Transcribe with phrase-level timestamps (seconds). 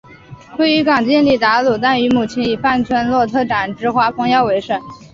[0.57, 4.81] 位于港町里达鲁旦特与母亲以贩卖村落特产之花封药为生。